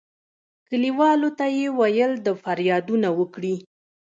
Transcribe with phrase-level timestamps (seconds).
[0.67, 3.55] کلیوالو ته یې ویل د فریادونه وکړي.